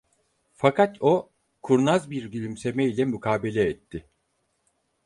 Fakat 0.53 0.97
o, 1.01 1.31
kurnaz 1.61 2.09
bir 2.11 2.25
gülümseme 2.25 2.85
ile 2.85 3.05
mukabele 3.05 3.61
etti: 3.69 4.09